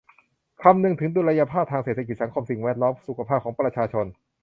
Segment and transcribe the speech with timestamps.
[0.63, 4.05] คำนึงถึงดุลยภาพทางเศรษฐกิจ สังคม สิ่งแวดล้อม สุขภาพของประชาชน